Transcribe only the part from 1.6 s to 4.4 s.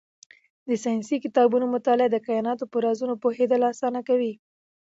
مطالعه د کایناتو په رازونو پوهېدل اسانه کوي.